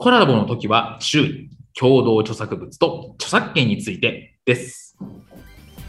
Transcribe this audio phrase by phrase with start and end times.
[0.00, 4.96] コラボの時は注意共同著作物と著作権についてです。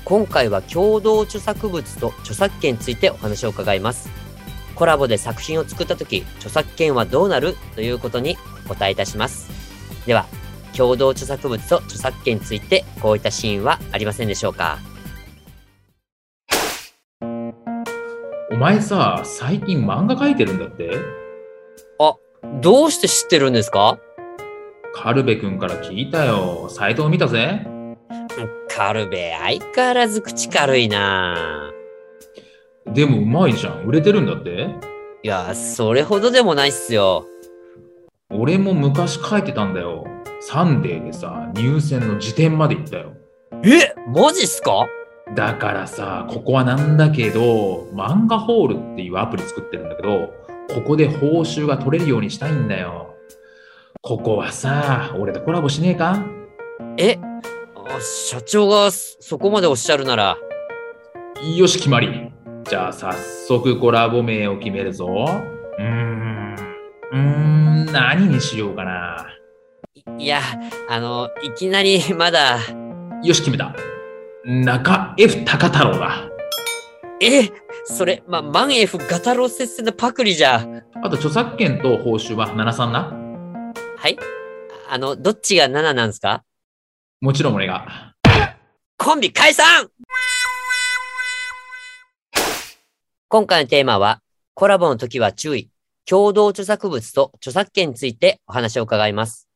[0.03, 4.09] 今回は共同著作物と著作権についてお話を伺います。
[4.73, 8.35] コラボで作品を作った時著作権はどうなるということに
[8.65, 9.51] お答えいたします。
[10.07, 10.25] では
[10.75, 14.79] 共同著作物と著作権についてこういったシーンはありませんでしょうか。
[18.51, 20.89] お前さ最近漫画描いてるんだって？
[20.95, 21.28] あ
[22.61, 23.99] どうして知ってるんですか？
[24.93, 26.67] カルベ君から聞いたよ。
[26.69, 27.65] サイトを見たぜ。
[28.67, 31.71] カルベ相変わらず口軽いな。
[32.85, 33.83] でもうまいじゃん。
[33.83, 34.67] 売れてるんだって？
[35.23, 37.25] いやそれほどでもないっすよ。
[38.29, 40.05] 俺も昔書いてたんだよ。
[40.41, 43.13] サンデーでさ入選の辞典まで行ったよ。
[43.63, 44.85] えマジっすか？
[45.33, 50.33] だからさここはなんだけど漫画ホールっていうアプリ作ってるんだけど
[50.73, 53.15] ここで報酬が取れるようにしたいんだよ。
[54.01, 56.23] ここはさ俺とコラボしねえか？
[56.97, 57.17] え？
[57.21, 60.37] あ社長がそこまでおっしゃるなら。
[61.57, 62.31] よし決まり。
[62.63, 63.13] じゃあ早
[63.47, 65.05] 速コラボ名を決めるぞ。
[65.07, 66.55] うーん。
[67.11, 69.25] うーん何にしようかな。
[70.17, 70.41] いや
[70.89, 72.59] あのいきなり まだ。
[73.23, 73.73] よし決めた。
[74.45, 76.23] 中 F 高太郎だ
[77.21, 77.43] え？
[77.91, 80.63] それ、ま、万 F ガタロ接戦のパクリじゃ。
[81.03, 83.73] あと著作権と報酬は73な？
[83.97, 84.17] はい
[84.87, 86.43] あの、どっちが7なんですか？
[87.19, 88.13] もちろん俺が
[88.97, 89.89] コンビ解散
[93.27, 94.21] 今回のテーマは、
[94.53, 95.71] コラボの時は注意。
[96.05, 99.47] 共同著作物と著作権についてお話を伺います。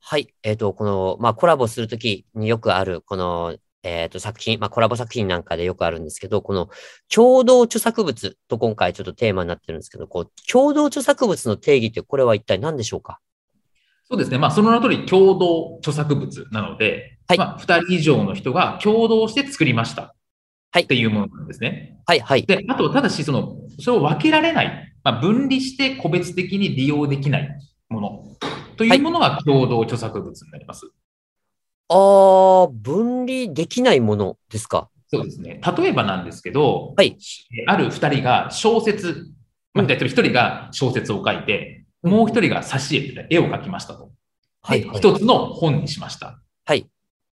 [0.00, 0.28] はい。
[0.42, 6.68] えっ、と、この、まあ、コラボするときによくある、この、えっ、と、作品、まあ、コラボ作品なんかでよくあるんですけど、この、
[7.12, 13.20] 共同著作物と今回ちょっとテーマになってるんですけど、こう、共同著作物の定義ってこれは一体何でしょうか？
[14.04, 14.38] そうですね。
[14.38, 20.14] まあ、その名の通り共同著作物なので、はいまあ、2人以上の人が共同して作りました。
[20.72, 21.96] はいっていうものなんですね。
[22.06, 22.46] はい、はい。
[22.46, 27.48] で、あと、ただし、その、それを分けられない、まあ、分離して個別的に利用できない
[27.88, 28.24] もの
[28.76, 30.90] というものが共同著作物になります。
[31.92, 34.88] あー、分離できないものですか？
[35.08, 35.60] そうですね。
[35.76, 37.16] 例えばなんですけど、はい
[37.66, 39.26] ある2人が小説、
[39.74, 44.12] まあ、うん1人が小説を書いて、もう1人が挿絵、絵を描きましたと。
[44.62, 44.98] はい、で、はい。
[44.98, 46.40] 一つの本にしました。
[46.64, 46.86] はい。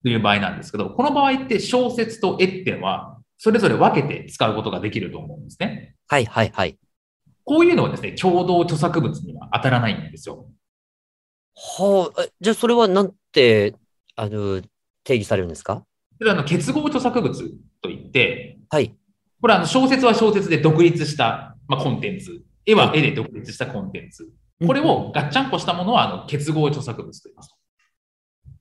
[0.03, 5.97] という場合なんですけど、この場合って小説と絵っていうのは、それぞれ分けて使うことができると思うんですね。
[6.09, 6.79] はい、はい、はい。
[7.45, 10.47] こういうのはですね、共同著作物には当たらないんですよ。
[11.55, 13.75] はあ、えじゃあそれはなんて、
[14.17, 14.63] あの、
[15.05, 15.85] 定義されるんですか？
[16.19, 17.51] それはあの結合著作物
[17.83, 18.95] といって、はい。
[19.41, 24.29] これはあの小説は小説で独立した、まあ、コンテンツ、絵は絵で独立したコンテンツ、
[24.67, 27.55] これをガッチャンコしたものはあの結合著作物と言います。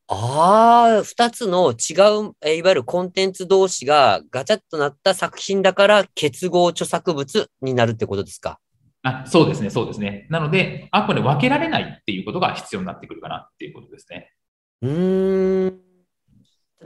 [0.08, 8.60] ああ、二つの違う、えいわゆるコンテンツ同士がガチャッとなった作品だから結合著作物になるってことですか？
[9.02, 10.28] あそうですね、そうですね。
[10.30, 14.34] なので、あくまで分けられないっていうことが必要になってくるかなっていうことですね。
[14.82, 15.80] うーん。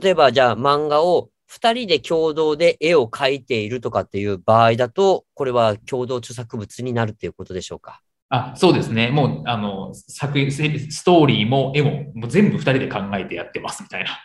[0.00, 8.00] 例えば、じゃあ漫画を二人で共同で絵を描いているとかっていう場合だと、これは共同著作物になるっていうことでしょうか？
[8.32, 9.10] あそうですね。
[9.10, 14.24] もう、あの、作品、ストーリーも絵も、もう全部二人で考えてやってますみたいな。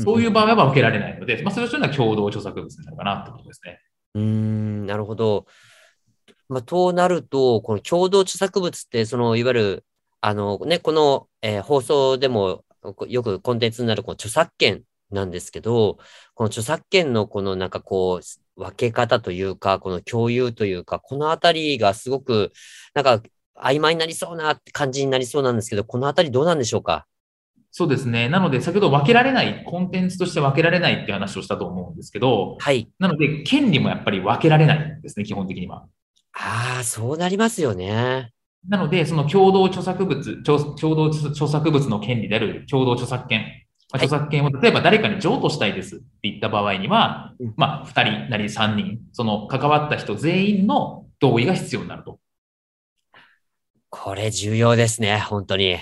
[0.00, 3.78] そういう場合は分けられないので、まあ、それというのは共同著作物になるかなってことですね。
[4.14, 5.46] うーん、なるほど。
[6.48, 9.84] まあ、となると、この共同著作物って、その、いわゆる、
[10.26, 15.98] あのね、この、えー放送でもこよくコンテンツになるこの著作権なんですけど、
[16.34, 22.52] この著作権のこのなんかこう、分け方というか、この共有というか、このあたりがすごく、
[22.94, 23.20] なんか
[23.54, 27.06] 曖昧になりそうな感じになりそうなんですけど、このあたりどうなんでしょうか？
[27.70, 28.30] そうですね。
[28.30, 32.88] なので、先ほど分けられない、コンテンツとして分けられないって話をしたと思うんですけど、はい。
[32.98, 35.84] なので、権利もやっぱり分けられないんですね、基本的には。
[36.32, 38.33] ああ、そうなりますよね。
[38.68, 43.40] なので、その共同著作物、共共同著作物の権利である共同著作権。
[43.40, 52.18] まあはい著作権を例えば誰かに譲渡したいですって言った場合にはうん、まあ、2人なり3人、その関わった人全員の同意が必要になると。
[53.90, 55.78] これ重要ですね、本当に。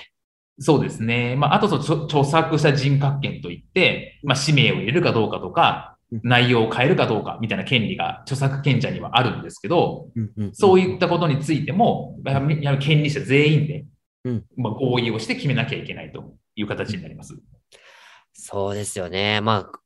[0.59, 1.37] そうですね。
[1.37, 5.92] まあ、あとその著作者人格権といって、まあ、氏名を入れるかどうかとかうん、
[6.23, 10.09] 内容を変えるかどうかみたいな権利が著作権者にはあるんですけど、
[10.53, 13.87] そういいったことについても、やはり権利者全員で、
[14.25, 17.35] うんまあ、合意をして決めなきゃいけないという形になります。
[18.35, 19.41] そうですよね。
[19.41, 19.83] まあ、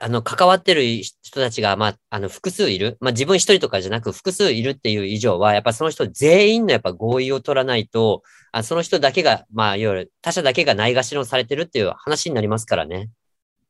[0.00, 2.96] あの、関わってる人たちが、まあ、あの、複数いる。
[3.00, 8.22] まあ、自分一人とかじゃなく、複数いるっていう以上は、やっぱその人全員のやっぱ合意を取らないと、
[8.52, 13.10] あその人だけが、まあ、いわゆる他者だけがないがしろにされてるっていう話になりますからね。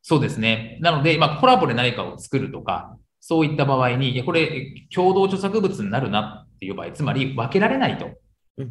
[0.09, 0.79] そうですね。
[0.81, 8.09] なので、まあ、コラボで何かを作るとか、そういった場合に、いやこれ、共同著作物になるなっていう場合、つまり分けられないと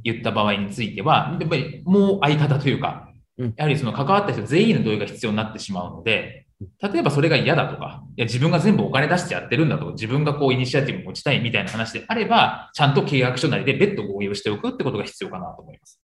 [0.04, 3.08] 言った場合については、やっぱりもう相方というか
[3.38, 6.48] うん、やはりその関わった人全員の同意が必要になってしまうので、
[6.82, 16.02] 例えばそれが嫌だとか、いや自分が全部お金出してやってるんだと、自分がこうイニシアティブを持ちたいみたいな話であれば、ちゃんと契約書なりで別途合意をしておくってことが必要かなと思います。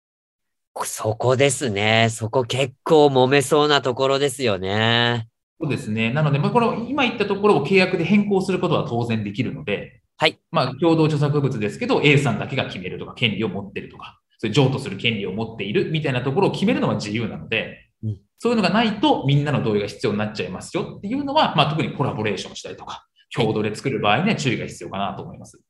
[0.86, 2.10] そこですね。
[2.10, 5.28] そこ結構揉めそうなところですよね。
[5.62, 6.12] そうですね。
[6.12, 10.40] なので、まあ、この今言ったところを契約で変更することは当然できるので、はい。
[10.52, 25.62] まあ、共同著作物ですけど、A さんだけが決めるとか、権利を持ってるとか、それ譲渡する権利を持っているみたいなところを決めるのは自由なので、うんそういうのがないとみんなの同意が必要になっちゃいますよっていうのは、まあ、特にコラボレーションしたりとか、共同で作る場合には注意が必要かなと思います。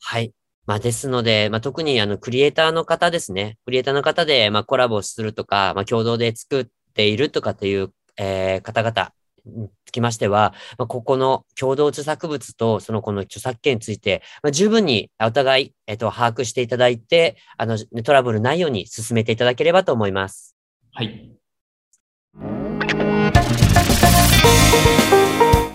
[0.00, 0.32] はい。
[0.66, 3.58] まあ、ですので、まあ、特にあの、クリエイターの方ですね。
[3.64, 9.12] クリエイターの方で、まあ、コラボするとか、まあ、共同で作っているとかっていう、えー方々
[9.46, 20.56] につきましては、まあ、ここの共同著作物と、そのこの著作権について、まあ、十分にお互い、えっと、把握していただいて、あの、トラブルないように進めていただければと思います。
[20.92, 21.30] はい。